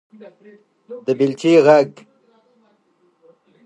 [1.03, 1.91] _د بېلچې غږ